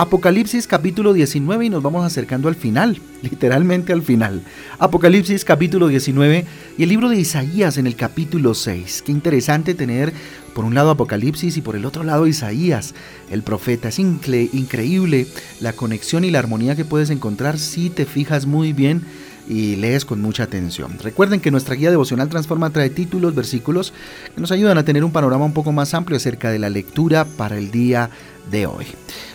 Apocalipsis 0.00 0.66
capítulo 0.66 1.12
19 1.12 1.66
y 1.66 1.68
nos 1.68 1.82
vamos 1.82 2.06
acercando 2.06 2.48
al 2.48 2.54
final, 2.54 2.98
literalmente 3.22 3.92
al 3.92 4.00
final. 4.00 4.40
Apocalipsis 4.78 5.44
capítulo 5.44 5.88
19 5.88 6.46
y 6.78 6.82
el 6.82 6.88
libro 6.88 7.10
de 7.10 7.20
Isaías 7.20 7.76
en 7.76 7.86
el 7.86 7.96
capítulo 7.96 8.54
6. 8.54 9.02
Qué 9.02 9.12
interesante 9.12 9.74
tener 9.74 10.14
por 10.54 10.64
un 10.64 10.74
lado 10.74 10.88
Apocalipsis 10.88 11.58
y 11.58 11.60
por 11.60 11.76
el 11.76 11.84
otro 11.84 12.02
lado 12.02 12.26
Isaías, 12.26 12.94
el 13.30 13.42
profeta. 13.42 13.90
Es 13.90 13.98
increíble 13.98 15.26
la 15.60 15.74
conexión 15.74 16.24
y 16.24 16.30
la 16.30 16.38
armonía 16.38 16.76
que 16.76 16.86
puedes 16.86 17.10
encontrar 17.10 17.58
si 17.58 17.90
te 17.90 18.06
fijas 18.06 18.46
muy 18.46 18.72
bien 18.72 19.02
y 19.50 19.76
lees 19.76 20.04
con 20.04 20.22
mucha 20.22 20.44
atención. 20.44 20.96
Recuerden 21.02 21.40
que 21.40 21.50
nuestra 21.50 21.74
guía 21.74 21.90
devocional 21.90 22.28
Transforma 22.28 22.70
trae 22.70 22.88
títulos, 22.88 23.34
versículos 23.34 23.92
que 24.34 24.40
nos 24.40 24.52
ayudan 24.52 24.78
a 24.78 24.84
tener 24.84 25.04
un 25.04 25.12
panorama 25.12 25.44
un 25.44 25.52
poco 25.52 25.72
más 25.72 25.92
amplio 25.92 26.16
acerca 26.16 26.50
de 26.50 26.58
la 26.58 26.70
lectura 26.70 27.24
para 27.24 27.58
el 27.58 27.70
día 27.70 28.10
de 28.50 28.66
hoy. 28.66 28.86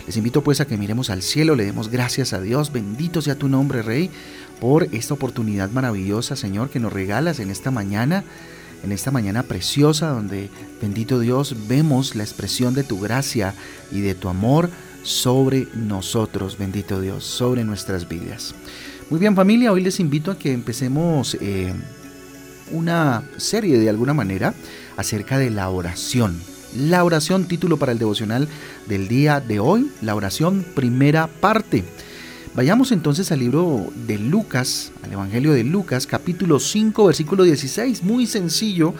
Les 0.06 0.16
invito 0.16 0.42
pues 0.42 0.60
a 0.60 0.66
que 0.66 0.76
miremos 0.76 1.10
al 1.10 1.22
cielo, 1.22 1.56
le 1.56 1.64
demos 1.64 1.88
gracias 1.88 2.32
a 2.32 2.40
Dios, 2.40 2.72
bendito 2.72 3.22
sea 3.22 3.36
tu 3.36 3.48
nombre, 3.48 3.82
Rey, 3.82 4.10
por 4.60 4.84
esta 4.92 5.14
oportunidad 5.14 5.70
maravillosa, 5.70 6.36
Señor, 6.36 6.70
que 6.70 6.80
nos 6.80 6.92
regalas 6.92 7.40
en 7.40 7.50
esta 7.50 7.70
mañana 7.70 8.24
en 8.82 8.92
esta 8.92 9.10
mañana 9.10 9.42
preciosa 9.42 10.10
donde, 10.10 10.50
bendito 10.80 11.18
Dios, 11.18 11.56
vemos 11.66 12.14
la 12.14 12.22
expresión 12.22 12.74
de 12.74 12.84
tu 12.84 13.00
gracia 13.00 13.54
y 13.90 14.00
de 14.00 14.14
tu 14.14 14.28
amor 14.28 14.70
sobre 15.02 15.66
nosotros, 15.74 16.58
bendito 16.58 17.00
Dios, 17.00 17.24
sobre 17.24 17.64
nuestras 17.64 18.08
vidas. 18.08 18.54
Muy 19.10 19.20
bien 19.20 19.36
familia, 19.36 19.72
hoy 19.72 19.82
les 19.82 20.00
invito 20.00 20.30
a 20.30 20.38
que 20.38 20.52
empecemos 20.52 21.36
eh, 21.40 21.72
una 22.72 23.22
serie 23.36 23.78
de 23.78 23.88
alguna 23.88 24.14
manera 24.14 24.54
acerca 24.96 25.38
de 25.38 25.50
la 25.50 25.68
oración. 25.68 26.40
La 26.78 27.04
oración, 27.04 27.48
título 27.48 27.78
para 27.78 27.92
el 27.92 27.98
devocional 27.98 28.48
del 28.86 29.08
día 29.08 29.40
de 29.40 29.60
hoy, 29.60 29.90
la 30.02 30.14
oración 30.14 30.62
primera 30.74 31.26
parte. 31.26 31.84
Vayamos 32.54 32.92
entonces 32.92 33.32
al 33.32 33.38
libro 33.38 33.90
de 34.06 34.18
Lucas, 34.18 34.92
al 35.02 35.12
Evangelio 35.12 35.52
de 35.52 35.64
Lucas, 35.64 36.06
capítulo 36.06 36.60
5, 36.60 37.06
versículo 37.06 37.44
16, 37.44 38.02
muy 38.02 38.26
sencillo, 38.26 38.92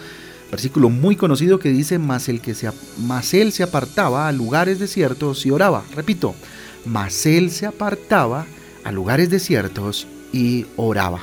versículo 0.50 0.88
muy 0.88 1.16
conocido 1.16 1.58
que 1.58 1.68
dice, 1.68 1.98
mas, 1.98 2.30
el 2.30 2.40
que 2.40 2.54
se, 2.54 2.70
mas 2.98 3.34
él 3.34 3.52
se 3.52 3.62
apartaba 3.62 4.26
a 4.26 4.32
lugares 4.32 4.78
desiertos 4.78 5.44
y 5.44 5.50
oraba. 5.50 5.84
Repito, 5.94 6.34
mas 6.86 7.26
él 7.26 7.50
se 7.50 7.66
apartaba 7.66 8.46
a 8.84 8.92
lugares 8.92 9.28
desiertos 9.28 10.06
y 10.32 10.64
oraba. 10.76 11.20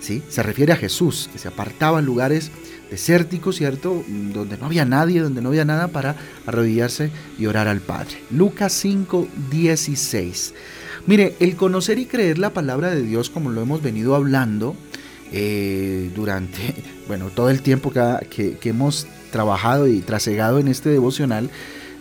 ¿Sí? 0.00 0.22
Se 0.28 0.42
refiere 0.42 0.72
a 0.72 0.76
Jesús, 0.76 1.30
que 1.32 1.38
se 1.38 1.46
apartaba 1.48 2.00
en 2.00 2.06
lugares 2.06 2.50
desérticos, 2.90 3.56
¿cierto? 3.56 4.04
Donde 4.08 4.56
no 4.56 4.66
había 4.66 4.84
nadie, 4.84 5.20
donde 5.20 5.42
no 5.42 5.48
había 5.48 5.64
nada 5.64 5.88
para 5.88 6.16
arrodillarse 6.46 7.10
y 7.38 7.46
orar 7.46 7.68
al 7.68 7.80
Padre. 7.80 8.18
Lucas 8.30 8.72
5, 8.72 9.28
16. 9.50 10.54
Mire, 11.06 11.36
el 11.40 11.56
conocer 11.56 11.98
y 11.98 12.06
creer 12.06 12.38
la 12.38 12.50
palabra 12.50 12.90
de 12.90 13.02
Dios, 13.02 13.30
como 13.30 13.50
lo 13.50 13.62
hemos 13.62 13.82
venido 13.82 14.14
hablando 14.14 14.76
eh, 15.32 16.10
durante, 16.14 16.74
bueno, 17.08 17.30
todo 17.30 17.50
el 17.50 17.62
tiempo 17.62 17.92
que, 17.92 18.56
que, 18.60 18.68
hemos 18.68 19.06
trabajado 19.30 19.86
y 19.88 20.00
trasegado 20.00 20.58
en 20.58 20.68
este 20.68 20.88
devocional, 20.88 21.50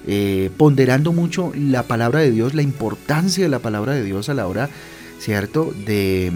eh, 0.08 0.50
ponderando 0.58 1.14
mucho 1.14 1.52
la 1.56 1.84
palabra 1.84 2.20
de 2.20 2.32
Dios, 2.32 2.54
la 2.54 2.62
importancia 2.62 3.44
de 3.44 3.50
la 3.50 3.60
palabra 3.60 3.94
de 3.94 4.04
Dios 4.04 4.30
a 4.30 4.34
la 4.34 4.48
hora, 4.48 4.70
¿cierto? 5.20 5.74
De, 5.86 6.28
eh, 6.28 6.32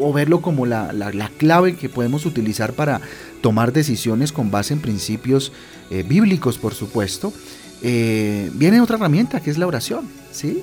o, 0.00 0.12
verlo 0.12 0.40
como 0.40 0.66
la, 0.66 1.30
clave 1.38 1.76
que 1.76 1.88
podemos 1.88 2.26
utilizar 2.26 2.72
para 2.72 3.00
tomar 3.40 3.72
decisiones 3.72 4.32
con 4.32 4.50
base 4.50 4.74
en 4.74 4.80
principios 4.80 5.52
eh, 5.90 6.04
bíblicos, 6.06 6.58
por 6.58 6.74
supuesto. 6.74 7.32
viene 7.82 8.80
otra 8.80 8.96
herramienta 8.96 9.40
que 9.40 9.50
es 9.50 9.58
la 9.58 9.66
oración, 9.66 10.08
¿sí? 10.30 10.62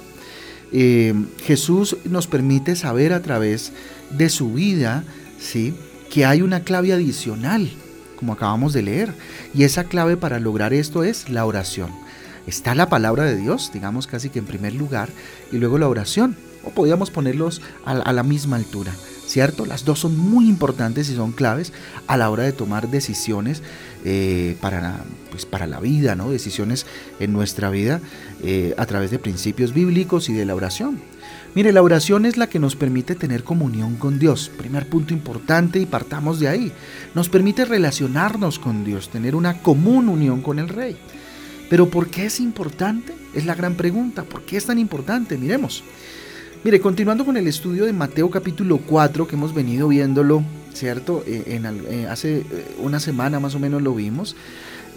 Jesús 1.43 1.97
nos 2.05 2.27
permite 2.27 2.75
saber 2.75 3.11
a 3.13 3.21
través 3.21 3.71
de 4.11 4.29
su 4.29 4.53
vida, 4.53 5.03
¿sí? 5.39 5.73
Que 6.09 6.25
hay 6.25 6.41
una 6.41 6.61
clave 6.61 6.93
adicional 6.93 7.69
como 8.19 8.33
acabamos 8.33 8.73
de 8.73 8.81
leer. 8.81 9.13
Y 9.53 9.63
esa 9.63 9.85
clave 9.85 10.17
para 10.17 10.39
lograr 10.39 10.73
esto 10.73 11.03
es 11.03 11.29
la 11.29 11.45
oración. 11.45 11.89
Está 12.45 12.75
la 12.75 12.89
palabra 12.89 13.23
de 13.23 13.37
Dios, 13.37 13.71
digamos 13.73 14.07
casi 14.07 14.29
que 14.29 14.39
en 14.39 14.45
primer 14.45 14.73
lugar, 14.73 15.09
y 15.53 15.57
luego 15.57 15.77
la 15.77 15.87
oración. 15.87 16.35
O 16.65 16.71
podríamos 16.71 17.09
ponerlos 17.09 17.61
a, 17.85 18.11
la 18.11 18.23
misma 18.23 18.57
altura, 18.57 18.93
¿cierto? 19.29 19.67
Las 19.67 19.85
dos 19.85 19.99
son 19.99 20.17
muy 20.17 20.49
importantes 20.49 21.07
y 21.09 21.15
son 21.15 21.31
claves 21.33 21.71
a 22.07 22.17
la 22.17 22.31
hora 22.31 22.43
de 22.43 22.51
tomar 22.51 22.89
decisiones 22.89 23.61
eh, 24.03 24.57
para, 24.59 25.05
pues 25.29 25.45
para 25.45 25.67
la 25.67 25.79
vida, 25.79 26.15
¿no? 26.15 26.31
Decisiones 26.31 26.87
en 27.19 27.31
nuestra 27.31 27.69
vida 27.69 28.01
eh, 28.41 28.73
a 28.77 28.87
través 28.87 29.11
de 29.11 29.19
principios 29.19 29.71
bíblicos 29.71 30.29
y 30.29 30.33
de 30.33 30.45
la 30.45 30.55
oración. 30.55 30.99
Mire, 31.53 31.71
la 31.71 31.83
oración 31.83 32.25
es 32.25 32.37
la 32.37 32.47
que 32.47 32.57
nos 32.57 32.75
permite 32.75 33.13
tener 33.13 33.43
comunión 33.43 33.97
con 33.97 34.17
Dios. 34.17 34.51
Primer 34.57 34.87
punto 34.87 35.13
importante 35.13 35.79
y 35.79 35.85
partamos 35.85 36.39
de 36.39 36.47
ahí. 36.47 36.71
Nos 37.13 37.29
permite 37.29 37.65
relacionarnos 37.65 38.57
con 38.57 38.83
Dios, 38.83 39.09
tener 39.09 39.35
una 39.35 39.61
común 39.61 40.09
unión 40.09 40.41
con 40.41 40.57
el 40.57 40.69
Rey. 40.69 40.97
Pero 41.69 41.89
¿por 41.89 42.07
qué 42.07 42.25
es 42.25 42.39
importante? 42.39 43.13
Es 43.35 43.45
la 43.45 43.53
gran 43.53 43.75
pregunta. 43.75 44.23
¿Por 44.23 44.41
qué 44.41 44.57
es 44.57 44.65
tan 44.65 44.79
importante? 44.79 45.37
Miremos. 45.37 45.83
Mire, 46.61 46.81
continuando 46.81 47.23
con 47.23 47.37
el 47.37 47.47
estudio 47.47 47.85
de 47.85 47.93
Mateo 47.93 48.29
capítulo 48.29 48.79
4 48.79 49.25
que 49.25 49.37
hemos 49.37 49.53
venido 49.53 49.87
viéndolo, 49.87 50.43
¿cierto? 50.73 51.23
Eh, 51.25 51.43
en, 51.47 51.65
eh, 51.65 52.07
hace 52.09 52.39
eh, 52.39 52.75
una 52.79 52.99
semana 52.99 53.39
más 53.39 53.55
o 53.55 53.59
menos 53.59 53.81
lo 53.81 53.95
vimos, 53.95 54.35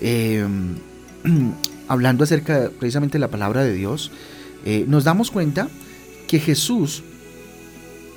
hablando 1.89 2.25
acerca 2.25 2.69
precisamente 2.81 3.13
de 3.13 3.21
la 3.21 3.29
palabra 3.29 3.63
de 3.63 3.75
Dios, 3.75 4.11
nos 4.89 5.05
damos 5.05 5.31
cuenta 5.31 5.69
que 6.27 6.41
Jesús, 6.41 7.05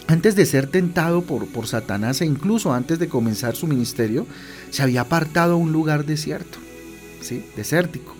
antes 0.07 0.35
de 0.35 0.47
ser 0.47 0.65
tentado 0.65 1.21
por, 1.21 1.45
por 1.45 1.67
Satanás 1.67 2.21
e 2.21 2.25
incluso 2.25 2.73
antes 2.73 2.97
de 2.97 3.07
comenzar 3.07 3.55
su 3.55 3.67
ministerio, 3.67 4.25
se 4.71 4.81
había 4.81 5.01
apartado 5.01 5.53
a 5.53 5.57
un 5.57 5.71
lugar 5.71 6.05
desierto, 6.05 6.57
¿sí? 7.21 7.45
desértico. 7.55 8.15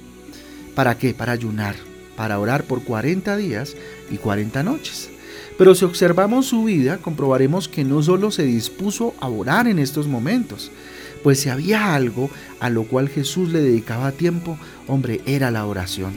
¿Para 0.76 1.00
qué? 1.00 1.16
Para 1.16 1.32
ayunar, 1.32 1.76
para 2.16 2.38
orar 2.38 2.66
por 2.66 2.84
40 2.84 3.36
días 3.38 3.76
y 4.12 4.18
40 4.18 4.62
noches. 4.62 5.15
Pero 5.58 5.76
si 5.76 5.86
observamos 5.86 6.48
su 6.48 6.66
vida, 6.66 6.98
comprobaremos 6.98 7.68
que 7.68 7.84
no 7.84 8.04
solo 8.04 8.32
se 8.32 8.44
dispuso 8.44 9.14
a 9.20 9.30
orar 9.30 9.68
en 9.68 9.80
estos 9.80 10.08
momentos, 10.08 10.72
pues 11.24 11.40
si 11.40 11.50
había 11.50 11.96
algo 11.96 12.30
a 12.60 12.70
lo 12.70 12.84
cual 12.84 13.10
Jesús 13.10 13.50
le 13.50 13.62
dedicaba 13.62 14.12
tiempo, 14.12 14.58
hombre, 14.88 15.22
era 15.26 15.52
la 15.52 15.66
oración 15.66 16.14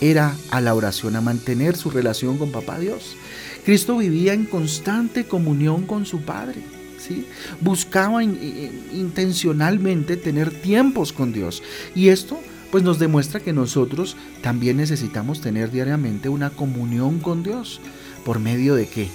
era 0.00 0.36
a 0.50 0.60
la 0.60 0.74
oración, 0.74 1.16
a 1.16 1.20
mantener 1.20 1.76
su 1.76 1.90
relación 1.90 2.38
con 2.38 2.52
Papá 2.52 2.78
Dios. 2.78 3.16
Cristo 3.64 3.96
vivía 3.96 4.34
en 4.34 4.44
constante 4.44 5.24
comunión 5.24 5.86
con 5.86 6.04
su 6.06 6.22
Padre. 6.22 6.62
¿sí? 6.98 7.26
Buscaba 7.60 8.22
intencionalmente 8.22 10.16
tener 10.16 10.50
tiempos 10.50 11.12
con 11.12 11.32
Dios. 11.32 11.62
Y 11.94 12.08
esto 12.08 12.38
pues 12.70 12.82
nos 12.82 12.98
demuestra 12.98 13.40
que 13.40 13.52
nosotros 13.52 14.16
también 14.42 14.76
necesitamos 14.78 15.40
tener 15.40 15.70
diariamente 15.70 16.28
una 16.28 16.50
comunión 16.50 17.20
con 17.20 17.42
Dios. 17.42 17.80
¿Por 18.24 18.40
medio 18.40 18.74
de 18.74 18.86
qué? 18.86 19.08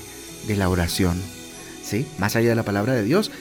De 0.47 0.55
la 0.55 0.69
oración. 0.69 1.17
¿Sí? 1.83 2.05
Más 2.19 2.35
allá 2.35 2.49
de 2.49 2.55
la 2.55 2.63
palabra 2.63 2.93
de 2.93 3.03
Dios, 3.03 3.31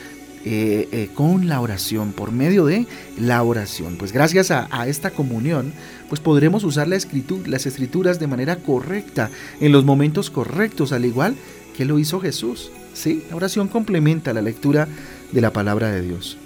eh, 0.45 0.87
eh, 0.93 1.09
con 1.13 1.49
la 1.49 1.59
oración, 1.59 2.13
por 2.13 2.31
medio 2.31 2.65
de 2.65 2.87
la 3.19 3.43
oración. 3.43 3.97
Pues 3.97 4.13
gracias 4.13 4.51
a, 4.51 4.87
esta 4.87 5.11
comunión, 5.11 5.73
pues 6.07 6.21
podremos 6.21 6.63
usar 6.63 6.87
la 6.87 6.97
las 7.45 7.65
escrituras 7.65 8.19
de 8.19 8.27
manera 8.27 8.55
correcta, 8.55 9.29
en 9.59 9.73
los 9.73 9.83
momentos 9.83 10.29
correctos, 10.29 10.93
al 10.93 11.03
igual 11.03 11.35
que 11.75 11.83
lo 11.83 11.99
hizo 11.99 12.21
Jesús. 12.21 12.71
¿sí? 12.93 13.23
La 13.29 13.35
oración 13.35 13.67
complementa 13.67 14.33
la 14.33 14.41
lectura 14.41 14.87
de 15.33 15.41
la 15.41 15.51
palabra 15.51 15.91
de 15.91 16.03
Dios. 16.03 16.37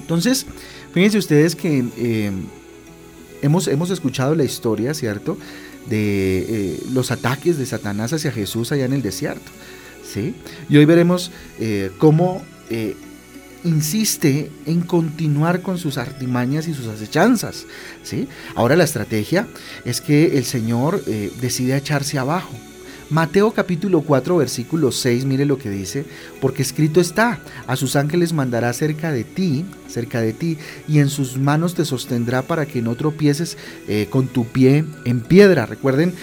Entonces, 0.00 0.46
fíjense 0.94 1.18
ustedes 1.18 1.54
que 1.54 1.84
eh, 1.98 2.32
hemos, 3.42 3.68
hemos 3.68 3.90
escuchado 3.90 4.34
la 4.34 4.44
historia, 4.44 4.94
¿cierto? 4.94 5.36
De 5.88 6.78
los 6.92 7.10
ataques 7.10 7.58
de 7.58 7.66
Satanás 7.66 8.12
hacia 8.12 8.32
Jesús 8.32 8.72
allá 8.72 8.84
en 8.84 8.92
el 8.92 9.02
desierto. 9.02 9.50
¿sí? 10.04 10.34
Y 10.68 10.76
hoy 10.76 10.84
veremos 10.84 11.30
cómo 11.98 12.42
insiste 13.64 14.50
en 14.66 14.82
continuar 14.82 15.62
con 15.62 15.78
sus 15.78 15.98
artimañas 15.98 16.68
y 16.68 16.74
sus 16.74 16.86
acechanzas. 16.86 17.66
¿sí? 18.02 18.28
Ahora 18.54 18.76
la 18.76 18.84
estrategia 18.84 19.46
es 19.84 20.00
que 20.00 20.38
el 20.38 20.44
Señor 20.44 21.02
eh, 21.06 21.32
decide 21.40 21.76
echarse 21.76 22.18
abajo, 22.18 22.54
Mateo 23.12 23.50
capítulo 23.50 24.00
4 24.00 24.38
versículo 24.38 24.90
6, 24.90 25.26
mire 25.26 25.44
lo 25.44 25.58
que 25.58 25.68
dice, 25.68 26.06
porque 26.40 26.62
escrito 26.62 26.98
está, 26.98 27.40
a 27.66 27.76
sus 27.76 27.94
ángeles 27.94 28.32
mandará 28.32 28.72
cerca 28.72 29.12
de 29.12 29.22
ti, 29.22 29.66
cerca 29.86 30.22
de 30.22 30.32
ti, 30.32 30.56
y 30.88 30.98
en 30.98 31.10
sus 31.10 31.36
manos 31.36 31.74
te 31.74 31.84
sostendrá 31.84 32.40
para 32.40 32.64
que 32.64 32.80
no 32.80 32.94
tropieces 32.94 33.58
eh, 33.86 34.06
con 34.08 34.28
tu 34.28 34.46
pie 34.46 34.86
en 35.04 35.20
piedra. 35.20 35.66
Recuerden 35.66 36.14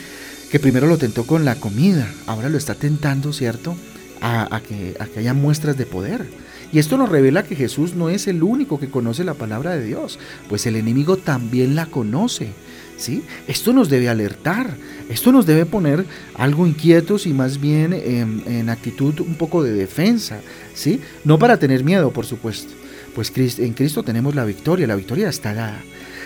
que 0.49 0.59
primero 0.59 0.87
lo 0.87 0.97
tentó 0.97 1.27
con 1.27 1.45
la 1.45 1.53
comida, 1.53 2.11
ahora 2.25 2.49
lo 2.49 2.57
está 2.57 2.73
tentando, 2.73 3.33
¿cierto? 3.33 3.75
A, 4.19 4.59
que, 4.67 4.97
a 4.99 5.05
que 5.05 5.19
haya 5.19 5.35
muestras 5.35 5.77
de 5.77 5.85
poder. 5.85 6.25
Y 6.73 6.79
esto 6.79 6.97
nos 6.97 7.09
revela 7.09 7.43
que 7.43 7.55
Jesús 7.55 7.93
no 7.93 8.09
es 8.09 8.27
el 8.27 8.41
único 8.41 8.79
que 8.79 8.89
conoce 8.89 9.23
la 9.23 9.35
palabra 9.35 9.75
de 9.75 9.85
Dios, 9.85 10.17
pues 10.49 10.65
el 10.65 10.75
enemigo 10.75 11.17
también 11.17 11.75
la 11.75 11.85
conoce. 11.85 12.49
Esto 13.47 13.73
nos 13.73 13.89
debe 13.89 14.09
alertar, 14.09 14.75
esto 15.09 15.31
nos 15.31 15.45
debe 15.45 15.65
poner 15.65 16.05
algo 16.35 16.67
inquietos 16.67 17.25
y 17.25 17.33
más 17.33 17.59
bien 17.59 17.93
en, 17.93 18.69
actitud 18.69 19.21
un 19.21 19.35
poco 19.35 19.63
de 19.63 19.71
defensa, 19.71 20.39
¿sí? 20.73 20.99
No 21.23 21.39
para 21.39 21.57
tener 21.57 21.83
miedo, 21.83 22.11
por 22.11 22.25
supuesto, 22.25 22.73
pues 23.15 23.31
en 23.59 23.73
Cristo 23.73 24.03
tenemos 24.03 24.35
la 24.35 24.45
victoria, 24.45 24.87
la 24.87 24.95
victoria 24.95 25.29
está 25.29 25.53
dada 25.53 25.81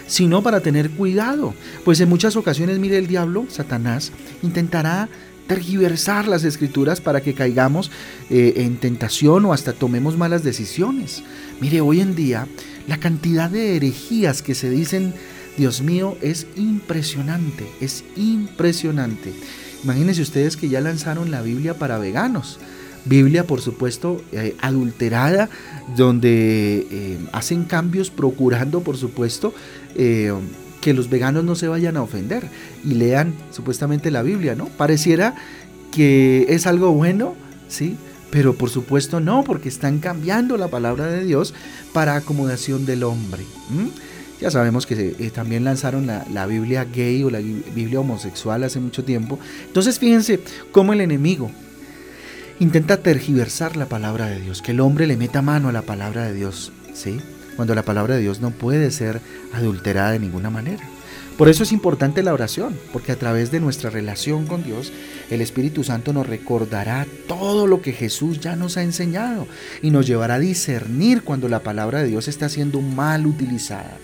sino 0.05 0.43
para 0.43 0.59
tener 0.59 0.89
cuidado, 0.89 1.53
pues 1.85 2.01
en 2.01 2.09
muchas 2.09 2.35
ocasiones, 2.35 2.77
mire, 2.77 2.97
el 2.97 3.07
diablo, 3.07 3.45
Satanás, 3.49 4.11
intentará 4.41 5.07
tergiversar 5.47 6.27
las 6.27 6.43
escrituras 6.43 6.99
para 6.99 7.21
que 7.21 7.33
caigamos 7.33 7.89
eh, 8.29 8.53
en 8.57 8.77
tentación 8.77 9.45
o 9.45 9.53
hasta 9.53 9.71
tomemos 9.71 10.17
malas 10.17 10.43
decisiones. 10.43 11.23
Mire, 11.61 11.81
hoy 11.81 12.01
en 12.01 12.15
día 12.15 12.47
la 12.87 12.99
cantidad 12.99 13.49
de 13.49 13.75
herejías 13.75 14.41
que 14.41 14.55
se 14.55 14.69
dicen 14.69 15.13
Dios 15.57 15.81
mío, 15.81 16.17
es 16.21 16.47
impresionante, 16.55 17.67
es 17.79 18.03
impresionante. 18.15 19.33
Imagínense 19.83 20.21
ustedes 20.21 20.57
que 20.57 20.69
ya 20.69 20.81
lanzaron 20.81 21.29
la 21.29 21.41
Biblia 21.41 21.77
para 21.77 21.97
veganos. 21.97 22.59
Biblia, 23.05 23.45
por 23.45 23.61
supuesto, 23.61 24.23
eh, 24.31 24.55
adulterada, 24.61 25.49
donde 25.95 26.87
eh, 26.89 27.17
hacen 27.33 27.65
cambios 27.65 28.09
procurando, 28.09 28.81
por 28.81 28.97
supuesto, 28.97 29.53
eh, 29.95 30.33
que 30.81 30.93
los 30.93 31.09
veganos 31.09 31.43
no 31.43 31.55
se 31.55 31.67
vayan 31.67 31.97
a 31.97 32.01
ofender 32.01 32.47
y 32.83 32.93
lean 32.93 33.33
supuestamente 33.51 34.09
la 34.09 34.21
Biblia, 34.21 34.55
¿no? 34.55 34.67
Pareciera 34.67 35.35
que 35.91 36.45
es 36.49 36.65
algo 36.65 36.91
bueno, 36.91 37.35
¿sí? 37.67 37.97
Pero 38.31 38.55
por 38.55 38.69
supuesto 38.69 39.19
no, 39.19 39.43
porque 39.43 39.69
están 39.69 39.99
cambiando 39.99 40.57
la 40.57 40.67
palabra 40.67 41.07
de 41.07 41.23
Dios 41.23 41.53
para 41.93 42.15
acomodación 42.15 42.85
del 42.85 43.03
hombre. 43.03 43.43
Ya 44.43 44.51
sabemos 44.51 44.85
que 44.85 45.15
eh, 45.17 45.31
también 45.33 45.63
lanzaron 45.63 46.05
la, 46.05 46.45
Biblia 46.47 46.83
gay 46.83 47.23
o 47.23 47.29
la 47.29 47.39
Biblia 47.39 48.01
homosexual 48.01 48.65
hace 48.65 48.81
mucho 48.81 49.05
tiempo. 49.05 49.39
Entonces 49.65 49.99
fíjense 49.99 50.41
cómo 50.73 50.91
el 50.91 50.99
enemigo 50.99 51.49
intenta 52.59 52.97
tergiversar 52.97 53.77
la 53.77 53.85
palabra 53.85 54.27
de 54.27 54.41
Dios, 54.41 54.61
que 54.61 54.71
el 54.71 54.81
hombre 54.81 55.07
le 55.07 55.15
meta 55.15 55.41
mano 55.41 55.69
a 55.69 55.71
la 55.71 55.83
palabra 55.83 56.25
de 56.25 56.33
Dios, 56.33 56.73
¿sí? 56.93 57.21
Cuando 57.55 57.73
la 57.73 57.83
palabra 57.83 58.15
de 58.15 58.21
Dios 58.21 58.41
no 58.41 58.51
puede 58.51 58.91
ser 58.91 59.21
adulterada 59.53 60.11
de 60.11 60.19
ninguna 60.19 60.49
manera. 60.49 60.83
Por 61.37 61.47
eso 61.47 61.63
es 61.63 61.71
importante 61.71 62.21
la 62.21 62.33
oración, 62.33 62.77
porque 62.91 63.13
a 63.13 63.17
través 63.17 63.49
de 63.49 63.61
nuestra 63.61 63.91
relación 63.91 64.45
con 64.45 64.61
Dios, 64.65 64.91
el 65.29 65.39
Espíritu 65.39 65.85
Santo 65.85 66.11
nos 66.11 66.27
recordará 66.27 67.07
todo 67.29 67.65
lo 67.65 67.81
que 67.81 67.93
Jesús 67.93 68.41
ya 68.41 68.57
nos 68.57 68.75
ha 68.75 68.83
enseñado 68.83 69.47
y 69.81 69.89
nos 69.89 70.05
llevará 70.05 70.33
a 70.33 70.39
discernir 70.39 71.23
cuando 71.23 71.47
la 71.47 71.61
palabra 71.61 71.99
de 71.99 72.09
Dios 72.09 72.27
está 72.27 72.49
siendo 72.49 72.81
mal 72.81 73.25
utilizada 73.25 73.97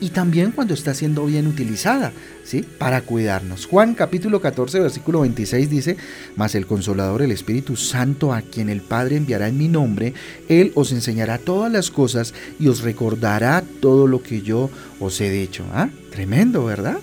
y 0.00 0.10
también 0.10 0.50
cuando 0.50 0.74
está 0.74 0.94
siendo 0.94 1.24
bien 1.26 1.46
utilizada, 1.46 2.12
¿sí? 2.44 2.64
Para 2.78 3.00
cuidarnos. 3.00 3.66
Juan 3.66 3.94
capítulo 3.94 4.40
14, 4.40 4.80
versículo 4.80 5.20
26 5.20 5.70
dice, 5.70 5.96
Mas 6.36 6.54
el 6.54 6.66
consolador, 6.66 7.22
el 7.22 7.30
Espíritu 7.30 7.76
Santo, 7.76 8.32
a 8.32 8.42
quien 8.42 8.68
el 8.68 8.82
Padre 8.82 9.16
enviará 9.16 9.48
en 9.48 9.58
mi 9.58 9.68
nombre, 9.68 10.14
Él 10.48 10.72
os 10.74 10.92
enseñará 10.92 11.38
todas 11.38 11.72
las 11.72 11.90
cosas 11.90 12.34
y 12.60 12.68
os 12.68 12.82
recordará 12.82 13.64
todo 13.80 14.06
lo 14.06 14.22
que 14.22 14.42
yo 14.42 14.70
os 15.00 15.20
he 15.20 15.30
dicho. 15.30 15.64
¿Ah? 15.72 15.88
Tremendo, 16.10 16.64
¿verdad? 16.64 16.98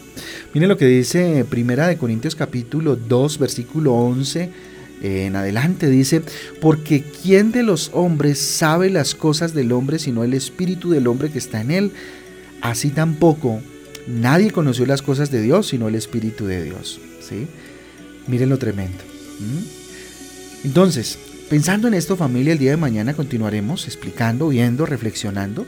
Miren 0.54 0.69
lo 0.69 0.78
que 0.78 0.86
dice 0.86 1.46
Primera 1.50 1.88
de 1.88 1.98
Corintios 1.98 2.36
capítulo 2.36 2.96
2, 2.96 3.40
versículo 3.40 3.94
11 3.94 4.72
en 5.04 5.36
adelante 5.36 5.90
dice, 5.90 6.22
porque 6.60 7.04
¿quién 7.24 7.52
de 7.52 7.63
los 7.63 7.90
hombres 7.92 8.38
sabe 8.38 8.92
las 8.92 9.16
cosas 9.16 9.56
del 9.56 9.72
hombre 9.72 9.98
sino 9.98 10.24
el 10.24 10.36
espíritu 10.36 10.92
del 10.92 11.08
hombre 11.08 11.31
que 11.31 11.40
está 11.40 11.62
en 11.62 11.72
él? 11.72 11.92
Así 12.62 12.90
tampoco 12.90 13.62
nadie 14.08 14.52
conoció 14.52 14.86
las 14.86 15.02
cosas 15.02 15.31
de 15.31 15.42
Dios 15.42 15.68
sino 15.68 15.88
el 15.88 15.96
Espíritu 15.96 16.46
de 16.46 16.63
Dios. 16.63 17.00
¿sí? 17.19 17.48
Miren 18.28 18.50
lo 18.50 18.58
tremendo. 18.58 19.04
Entonces, 20.63 21.18
pensando 21.50 21.88
en 21.88 21.96
esto 21.96 22.16
familia, 22.16 22.54
el 22.54 22.60
día 22.60 22.72
de 22.72 22.78
mañana 22.78 23.13
continuaremos 23.13 23.88
explicando, 23.88 24.50
viendo, 24.50 24.86
reflexionando 24.86 25.66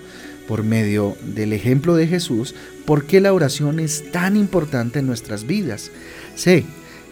por 0.48 0.64
medio 0.64 1.18
del 1.24 1.54
ejemplo 1.54 1.96
de 1.96 2.08
Jesús 2.08 2.54
por 2.86 3.06
qué 3.06 3.22
la 3.22 3.34
oración 3.34 3.80
es 3.80 4.12
tan 4.12 4.38
importante 4.38 5.00
en 5.00 5.08
nuestras 5.08 5.48
vidas. 5.48 5.92
Sé 6.36 6.66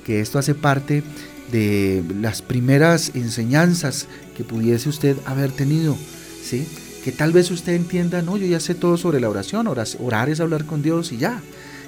que 0.06 0.20
esto 0.20 0.38
hace 0.38 0.54
parte 0.54 1.04
de 1.52 2.04
las 2.22 2.42
primeras 2.42 3.12
enseñanzas 3.16 4.08
que 4.36 4.44
pudiese 4.44 4.90
usted 4.90 5.18
haber 5.26 5.52
tenido, 5.52 5.98
¿sí? 6.44 6.68
Que 7.04 7.12
tal 7.12 7.32
vez 7.32 7.52
usted 7.52 7.74
entienda, 7.74 8.22
no, 8.22 8.38
yo 8.38 8.46
ya 8.46 8.60
sé 8.60 8.76
todo 8.76 8.98
sobre 8.98 9.20
la 9.20 9.30
oración, 9.30 9.68
orar 9.68 10.30
es 10.30 10.40
hablar 10.40 10.66
con 10.66 10.82
Dios 10.82 11.12
y 11.12 11.18
ya, 11.18 11.42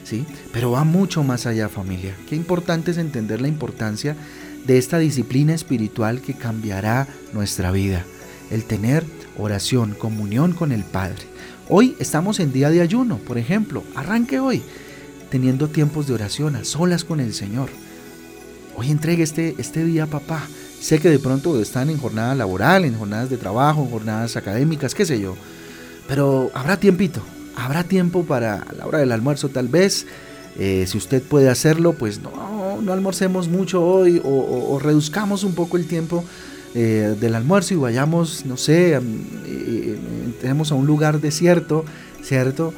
¿sí? 0.04 0.26
Pero 0.52 0.72
va 0.72 0.84
mucho 0.84 1.24
más 1.24 1.46
allá, 1.46 1.70
familia. 1.70 2.16
Qué 2.28 2.36
importante 2.36 2.92
es 2.92 2.98
entender 2.98 3.42
la 3.42 3.48
importancia 3.48 4.16
de 4.66 4.78
esta 4.78 4.98
disciplina 4.98 5.54
espiritual 5.54 6.22
que 6.22 6.34
cambiará 6.34 7.08
nuestra 7.34 7.72
vida, 7.72 8.06
el 8.50 8.66
tener 8.66 9.04
oración, 9.38 9.96
comunión 9.98 10.54
con 10.54 10.72
el 10.72 10.84
Padre. 10.84 11.24
Hoy 11.70 11.96
estamos 12.00 12.40
en 12.40 12.52
día 12.52 12.70
de 12.70 12.82
ayuno, 12.82 13.18
por 13.18 13.38
ejemplo, 13.38 13.84
arranque 13.96 14.40
hoy 14.40 14.64
teniendo 15.34 15.68
tiempos 15.68 16.06
de 16.06 16.14
oración 16.14 16.56
a 16.56 16.64
solas 16.64 17.04
con 17.04 17.20
el 17.20 17.34
Señor. 17.34 17.70
Hoy 18.76 18.92
entregue 18.92 19.24
este, 19.24 19.56
este 19.58 19.84
día, 19.84 20.06
papá. 20.06 20.48
Sé 20.84 21.00
que 21.00 21.08
de 21.08 21.18
pronto 21.18 21.62
están 21.62 21.90
en 21.90 21.98
jornada 21.98 22.36
laboral, 22.36 22.84
en 22.84 22.98
jornadas 22.98 23.30
de 23.30 23.38
trabajo, 23.38 23.84
en 23.84 23.90
jornadas 23.90 24.36
académicas, 24.36 24.94
qué 24.94 25.06
sé 25.06 25.18
yo. 25.18 25.34
Pero 26.10 26.52
habrá 26.54 26.76
tiempito, 26.76 27.22
habrá 27.56 27.86
tiempo 27.86 28.26
para 28.26 28.68
la 28.78 28.86
hora 28.86 28.98
del 28.98 29.14
almuerzo 29.14 29.48
tal 29.48 29.70
vez. 29.70 30.06
Eh, 30.60 30.84
si 30.86 30.98
usted 30.98 31.24
puede 31.24 31.48
hacerlo, 31.48 31.94
pues 31.94 32.20
no, 32.22 32.82
no 32.82 32.92
almorcemos 32.92 33.48
mucho 33.48 33.82
hoy 33.82 34.22
o, 34.26 34.78
reduzcamos 34.78 35.46
un 35.46 35.56
poco 35.56 35.78
el 35.78 35.88
tiempo 35.88 36.26
eh, 36.76 37.16
del 37.18 37.36
almuerzo 37.36 37.76
y 37.76 37.78
vayamos, 37.78 38.46
no 38.46 38.58
sé, 38.58 38.96
eh, 38.96 39.98
entremos 40.26 40.74
a 40.74 40.76
un 40.76 40.86
lugar 40.86 41.22
desierto, 41.22 41.86
¿cierto? 42.24 42.74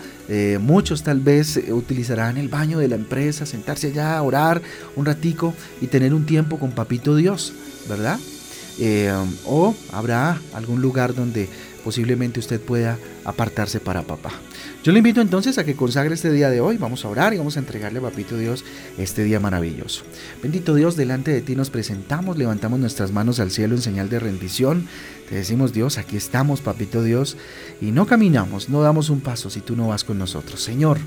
muchos 0.59 1.03
tal 1.03 1.19
vez 1.19 1.59
utilizarán 1.69 2.37
el 2.37 2.49
baño 2.49 2.79
de 2.79 2.87
la 2.87 2.95
empresa, 2.95 3.45
sentarse 3.45 3.87
allá, 3.87 4.21
orar 4.21 4.61
un 4.95 5.05
ratico 5.05 5.53
y 5.81 5.87
tener 5.87 6.13
un 6.13 6.25
tiempo 6.25 6.57
con 6.57 6.71
Papito 6.71 7.15
Dios. 7.15 7.53
¿verdad? 7.87 8.19
Eh, 8.79 9.11
o 9.45 9.73
habrá 9.93 10.39
algún 10.53 10.81
lugar 10.81 11.15
donde 11.15 11.47
posiblemente 11.85 12.39
usted 12.39 12.59
pueda 12.59 12.97
apartarse 13.23 13.79
para 13.79 14.01
papá. 14.01 14.31
Yo 14.83 14.91
le 14.91 14.97
invito 14.97 15.21
entonces 15.21 15.59
a 15.59 15.63
que 15.63 15.75
consagre 15.75 16.15
este 16.15 16.31
día 16.31 16.49
de 16.49 16.59
hoy. 16.59 16.77
Vamos 16.77 17.05
a 17.05 17.09
orar 17.09 17.35
y 17.35 17.37
vamos 17.37 17.57
a 17.57 17.59
entregarle 17.59 17.99
a 17.99 18.01
Papito 18.01 18.37
Dios 18.37 18.65
este 18.97 19.23
día 19.23 19.39
maravilloso. 19.39 20.03
Bendito 20.41 20.73
Dios, 20.73 20.95
delante 20.95 21.29
de 21.29 21.41
ti 21.41 21.55
nos 21.55 21.69
presentamos, 21.69 22.39
levantamos 22.39 22.79
nuestras 22.79 23.11
manos 23.11 23.39
al 23.39 23.51
cielo 23.51 23.75
en 23.75 23.83
señal 23.83 24.09
de 24.09 24.19
rendición. 24.19 24.87
Te 25.29 25.35
decimos 25.35 25.73
Dios, 25.73 25.99
aquí 25.99 26.17
estamos, 26.17 26.61
Papito 26.61 27.03
Dios, 27.03 27.37
y 27.79 27.91
no 27.91 28.07
caminamos, 28.07 28.67
no 28.67 28.81
damos 28.81 29.11
un 29.11 29.21
paso 29.21 29.51
si 29.51 29.61
tú 29.61 29.75
no 29.75 29.89
vas 29.89 30.03
con 30.03 30.17
nosotros. 30.17 30.63
Señor, 30.63 30.97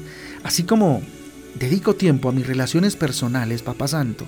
así 0.45 0.63
como 0.63 1.03
dedico 1.59 1.97
tiempo 1.97 2.29
a 2.29 2.33
mis 2.33 2.47
relaciones 2.47 2.95
personales, 2.95 3.63
Papá 3.63 3.89
Santo, 3.89 4.25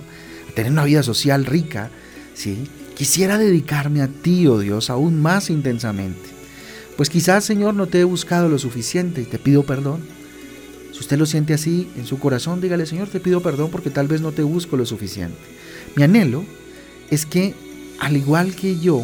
a 0.49 0.53
tener 0.53 0.73
una 0.73 0.83
vida 0.83 1.01
social 1.01 1.45
rica, 1.45 1.89
¿sí? 2.33 2.67
Quisiera 2.97 3.37
dedicarme 3.37 4.01
a 4.01 4.09
ti, 4.09 4.47
oh 4.47 4.59
Dios, 4.59 4.89
aún 4.89 5.21
más 5.21 5.49
intensamente. 5.49 6.40
Pues 7.01 7.09
quizás, 7.09 7.43
Señor, 7.43 7.73
no 7.73 7.87
te 7.87 7.99
he 7.99 8.03
buscado 8.03 8.47
lo 8.47 8.59
suficiente 8.59 9.23
y 9.23 9.25
te 9.25 9.39
pido 9.39 9.63
perdón. 9.63 10.01
Si 10.93 10.99
usted 10.99 11.17
lo 11.17 11.25
siente 11.25 11.55
así 11.55 11.89
en 11.97 12.05
su 12.05 12.19
corazón, 12.19 12.61
dígale, 12.61 12.85
Señor, 12.85 13.07
te 13.07 13.19
pido 13.19 13.41
perdón 13.41 13.71
porque 13.71 13.89
tal 13.89 14.07
vez 14.07 14.21
no 14.21 14.33
te 14.33 14.43
busco 14.43 14.77
lo 14.77 14.85
suficiente. 14.85 15.39
Mi 15.95 16.03
anhelo 16.03 16.45
es 17.09 17.25
que, 17.25 17.55
al 17.99 18.17
igual 18.17 18.53
que 18.53 18.79
yo, 18.79 19.03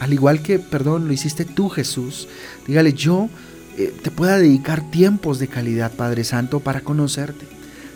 al 0.00 0.14
igual 0.14 0.40
que, 0.40 0.58
perdón, 0.58 1.06
lo 1.06 1.12
hiciste 1.12 1.44
tú, 1.44 1.68
Jesús, 1.68 2.28
dígale, 2.66 2.94
yo 2.94 3.28
eh, 3.76 3.92
te 4.02 4.10
pueda 4.10 4.38
dedicar 4.38 4.90
tiempos 4.90 5.38
de 5.38 5.48
calidad, 5.48 5.92
Padre 5.92 6.24
Santo, 6.24 6.60
para 6.60 6.80
conocerte. 6.80 7.44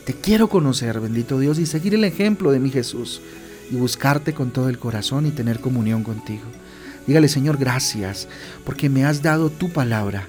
Te 0.04 0.12
quiero 0.12 0.50
conocer, 0.50 1.00
bendito 1.00 1.38
Dios, 1.38 1.58
y 1.58 1.64
seguir 1.64 1.94
el 1.94 2.04
ejemplo 2.04 2.52
de 2.52 2.60
mi 2.60 2.68
Jesús 2.68 3.22
y 3.70 3.76
buscarte 3.76 4.34
con 4.34 4.50
todo 4.50 4.68
el 4.68 4.78
corazón 4.78 5.24
y 5.24 5.30
tener 5.30 5.60
comunión 5.60 6.04
contigo. 6.04 6.44
Dígale, 7.06 7.28
Señor, 7.28 7.56
gracias 7.56 8.28
porque 8.64 8.88
me 8.88 9.04
has 9.04 9.23
dado 9.23 9.50
tu 9.50 9.71
palabra, 9.71 10.26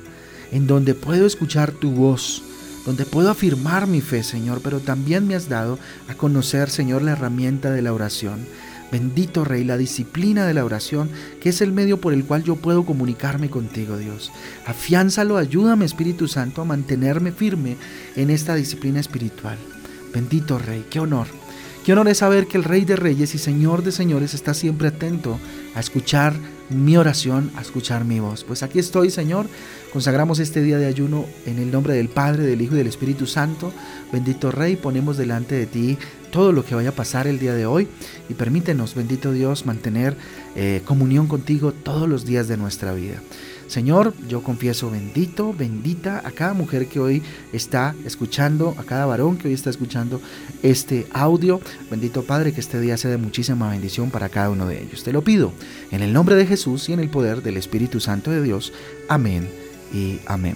en 0.52 0.68
donde 0.68 0.96
puedo 0.96 1.26
escuchar 1.26 1.72
tu 1.72 1.92
voz, 1.92 2.44
donde 2.86 3.06
puedo 3.06 3.30
afirmar 3.30 3.88
mi 3.88 4.02
fe, 4.02 4.24
Señor, 4.24 4.62
pero 4.64 4.80
también 4.80 5.28
me 5.28 5.36
has 5.36 5.50
dado 5.50 5.80
a 6.10 6.16
conocer, 6.16 6.70
Señor, 6.70 7.02
la 7.02 7.12
herramienta 7.12 7.72
de 7.72 7.82
la 7.82 7.94
oración. 7.94 8.46
Bendito 8.92 9.44
Rey, 9.44 9.64
la 9.64 9.78
disciplina 9.78 10.46
de 10.46 10.54
la 10.54 10.64
oración, 10.64 11.10
que 11.42 11.50
es 11.50 11.62
el 11.62 11.72
medio 11.72 12.00
por 12.00 12.14
el 12.14 12.26
cual 12.26 12.44
yo 12.44 12.58
puedo 12.58 12.86
comunicarme 12.86 13.50
contigo, 13.50 13.98
Dios. 13.98 14.32
Afiánzalo, 14.68 15.38
ayúdame, 15.38 15.86
Espíritu 15.86 16.28
Santo, 16.28 16.62
a 16.62 16.66
mantenerme 16.66 17.32
firme 17.32 17.78
en 18.16 18.30
esta 18.30 18.54
disciplina 18.54 19.00
espiritual. 19.00 19.58
Bendito 20.14 20.60
Rey, 20.60 20.86
qué 20.92 21.00
honor. 21.00 21.26
Qué 21.84 21.92
honor 21.92 22.08
es 22.08 22.20
saber 22.20 22.46
que 22.46 22.58
el 22.58 22.64
Rey 22.64 22.86
de 22.86 22.96
Reyes 22.96 23.34
y 23.34 23.40
Señor 23.40 23.84
de 23.84 23.92
Señores 23.92 24.36
está 24.36 24.54
siempre 24.54 24.90
atento 24.90 25.40
a 25.74 25.80
escuchar 25.80 26.36
mi 26.74 26.98
oración, 26.98 27.52
a 27.56 27.62
escuchar 27.62 28.06
mi 28.06 28.20
voz. 28.20 28.44
Pues 28.44 28.64
aquí 28.64 28.80
estoy, 28.80 29.10
Señor. 29.10 29.48
Consagramos 29.92 30.40
este 30.40 30.62
día 30.62 30.78
de 30.78 30.86
ayuno 30.86 31.26
en 31.46 31.60
el 31.60 31.72
nombre 31.72 31.94
del 31.94 32.10
Padre, 32.10 32.44
del 32.44 32.62
Hijo 32.62 32.76
y 32.76 32.80
del 32.80 32.88
Espíritu 32.88 33.28
Santo. 33.28 33.72
Bendito 34.12 34.52
Rey, 34.52 34.76
ponemos 34.76 35.18
delante 35.18 35.56
de 35.56 35.66
ti 35.66 35.98
todo 36.34 36.52
lo 36.52 36.66
que 36.66 36.74
vaya 36.74 36.90
a 36.90 36.96
pasar 36.96 37.28
el 37.28 37.38
día 37.38 37.54
de 37.54 37.68
hoy 37.68 37.88
y 38.28 38.34
permítenos, 38.34 38.96
bendito 38.96 39.32
Dios, 39.32 39.68
mantener 39.68 40.18
eh, 40.56 40.82
comunión 40.84 41.28
contigo 41.28 41.72
todos 41.72 42.10
los 42.10 42.26
días 42.26 42.48
de 42.48 42.58
nuestra 42.58 42.92
vida. 42.92 43.22
Señor, 43.68 44.16
yo 44.28 44.42
confieso 44.42 44.90
bendito, 44.90 45.54
bendita 45.54 46.24
a 46.26 46.32
cada 46.32 46.54
mujer 46.54 46.88
que 46.88 47.00
hoy 47.00 47.22
está 47.54 47.94
escuchando, 48.04 48.74
a 48.80 48.84
cada 48.84 49.06
varón 49.06 49.38
que 49.38 49.48
hoy 49.48 49.54
está 49.54 49.70
escuchando 49.70 50.20
este 50.64 51.06
audio. 51.14 51.62
Bendito 51.92 52.24
Padre, 52.24 52.52
que 52.52 52.62
este 52.62 52.82
día 52.82 52.98
sea 52.98 53.12
de 53.12 53.18
muchísima 53.18 53.70
bendición 53.70 54.10
para 54.10 54.30
cada 54.30 54.50
uno 54.50 54.66
de 54.68 54.82
ellos. 54.82 55.04
Te 55.04 55.14
lo 55.14 55.24
pido 55.24 55.54
en 55.92 56.02
el 56.02 56.14
nombre 56.14 56.36
de 56.36 56.48
Jesús 56.48 56.90
y 56.90 56.94
en 56.94 57.00
el 57.00 57.10
poder 57.10 57.44
del 57.44 57.58
Espíritu 57.58 58.00
Santo 58.00 58.32
de 58.32 58.42
Dios. 58.42 58.74
Amén 59.08 59.48
y 59.94 60.20
amén. 60.26 60.56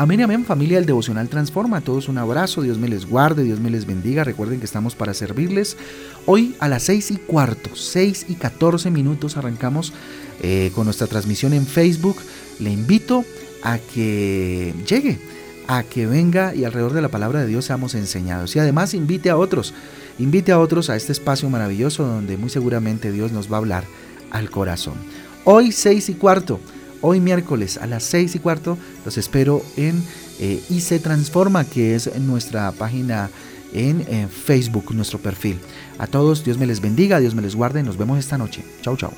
Amén, 0.00 0.20
amén, 0.20 0.44
familia 0.44 0.76
del 0.76 0.86
Devocional 0.86 1.28
Transforma. 1.28 1.78
A 1.78 1.80
todos 1.80 2.08
un 2.08 2.18
abrazo, 2.18 2.62
Dios 2.62 2.78
me 2.78 2.86
les 2.86 3.04
guarde, 3.04 3.42
Dios 3.42 3.58
me 3.58 3.68
les 3.68 3.84
bendiga. 3.84 4.22
Recuerden 4.22 4.60
que 4.60 4.64
estamos 4.64 4.94
para 4.94 5.12
servirles. 5.12 5.76
Hoy 6.24 6.54
a 6.60 6.68
las 6.68 6.84
6 6.84 7.10
y 7.10 7.16
cuarto, 7.16 7.74
6 7.74 8.26
y 8.28 8.36
14 8.36 8.92
minutos 8.92 9.36
arrancamos 9.36 9.92
eh, 10.40 10.70
con 10.72 10.84
nuestra 10.84 11.08
transmisión 11.08 11.52
en 11.52 11.66
Facebook. 11.66 12.16
Le 12.60 12.70
invito 12.70 13.24
a 13.64 13.78
que 13.78 14.72
llegue, 14.88 15.18
a 15.66 15.82
que 15.82 16.06
venga 16.06 16.54
y 16.54 16.64
alrededor 16.64 16.92
de 16.92 17.02
la 17.02 17.08
palabra 17.08 17.40
de 17.40 17.48
Dios 17.48 17.64
seamos 17.64 17.96
enseñados. 17.96 18.54
Y 18.54 18.60
además 18.60 18.94
invite 18.94 19.30
a 19.30 19.36
otros, 19.36 19.74
invite 20.20 20.52
a 20.52 20.60
otros 20.60 20.90
a 20.90 20.96
este 20.96 21.10
espacio 21.10 21.50
maravilloso 21.50 22.06
donde 22.06 22.36
muy 22.36 22.50
seguramente 22.50 23.10
Dios 23.10 23.32
nos 23.32 23.50
va 23.50 23.56
a 23.56 23.58
hablar 23.58 23.84
al 24.30 24.48
corazón. 24.48 24.94
Hoy 25.42 25.72
6 25.72 26.10
y 26.10 26.14
cuarto, 26.14 26.60
hoy 27.00 27.20
miércoles 27.20 27.78
a 27.78 27.86
las 27.86 28.04
6 28.04 28.34
y 28.34 28.38
cuarto, 28.38 28.78
los 29.04 29.18
espero 29.18 29.62
en 29.76 30.02
eh, 30.40 30.62
se 30.80 30.98
transforma, 30.98 31.64
que 31.64 31.94
es 31.94 32.16
nuestra 32.18 32.70
página 32.72 33.30
en 33.72 34.28
Facebook, 34.30 34.94
nuestro 34.94 35.18
perfil. 35.18 35.58
A 35.98 36.06
todos, 36.06 36.44
Dios 36.44 36.58
me 36.58 36.66
les 36.66 36.80
bendiga, 36.80 37.20
Dios 37.20 37.34
me 37.34 37.42
les 37.42 37.54
guarde, 37.54 37.82
nos 37.82 37.98
vemos 37.98 38.18
esta 38.18 38.38
noche. 38.38 38.64
Chau, 38.82 38.96
chau. 38.96 39.12